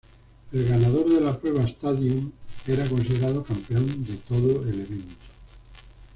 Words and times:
El 0.51 0.65
ganador 0.67 1.07
de 1.13 1.21
la 1.21 1.39
prueba 1.39 1.63
"stadion" 1.67 2.33
era 2.65 2.89
considerado 2.89 3.43
campeón 3.43 4.03
de 4.03 4.15
todo 4.17 4.63
el 4.63 4.81
evento. 4.81 5.15